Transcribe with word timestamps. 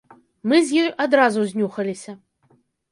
Мы 0.51 0.61
з 0.69 0.81
ёй 0.85 0.89
адразу 1.07 1.47
знюхаліся. 1.55 2.21